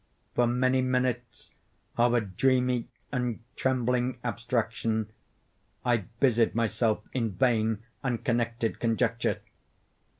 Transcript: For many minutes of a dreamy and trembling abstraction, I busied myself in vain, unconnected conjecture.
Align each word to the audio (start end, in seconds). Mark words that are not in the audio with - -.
For 0.33 0.47
many 0.47 0.81
minutes 0.81 1.51
of 1.95 2.15
a 2.15 2.21
dreamy 2.21 2.87
and 3.11 3.39
trembling 3.55 4.17
abstraction, 4.23 5.11
I 5.85 5.97
busied 6.19 6.55
myself 6.55 7.03
in 7.13 7.33
vain, 7.33 7.83
unconnected 8.03 8.79
conjecture. 8.79 9.41